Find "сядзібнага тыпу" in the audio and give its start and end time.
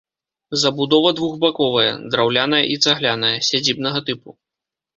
3.51-4.29